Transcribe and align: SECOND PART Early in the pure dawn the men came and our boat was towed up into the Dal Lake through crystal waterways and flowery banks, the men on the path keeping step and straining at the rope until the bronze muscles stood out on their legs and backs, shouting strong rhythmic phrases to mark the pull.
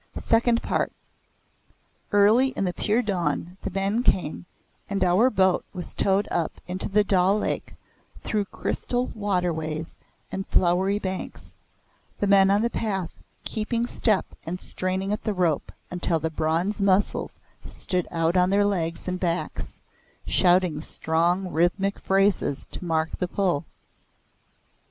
SECOND 0.17 0.63
PART 0.63 0.91
Early 2.11 2.47
in 2.57 2.65
the 2.65 2.73
pure 2.73 3.03
dawn 3.03 3.57
the 3.61 3.69
men 3.69 4.01
came 4.01 4.47
and 4.89 5.03
our 5.03 5.29
boat 5.29 5.63
was 5.73 5.93
towed 5.93 6.27
up 6.31 6.53
into 6.65 6.89
the 6.89 7.03
Dal 7.03 7.37
Lake 7.37 7.75
through 8.23 8.45
crystal 8.45 9.11
waterways 9.13 9.97
and 10.31 10.47
flowery 10.47 10.97
banks, 10.97 11.55
the 12.19 12.25
men 12.25 12.49
on 12.49 12.63
the 12.63 12.69
path 12.71 13.19
keeping 13.43 13.85
step 13.85 14.25
and 14.43 14.59
straining 14.59 15.11
at 15.13 15.23
the 15.23 15.33
rope 15.35 15.71
until 15.91 16.17
the 16.17 16.31
bronze 16.31 16.81
muscles 16.81 17.35
stood 17.69 18.07
out 18.09 18.35
on 18.35 18.49
their 18.49 18.65
legs 18.65 19.07
and 19.07 19.19
backs, 19.19 19.77
shouting 20.25 20.81
strong 20.81 21.45
rhythmic 21.51 21.99
phrases 21.99 22.65
to 22.71 22.83
mark 22.83 23.11
the 23.19 23.27
pull. 23.27 23.65